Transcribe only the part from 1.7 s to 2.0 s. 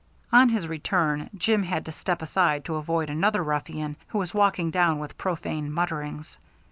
to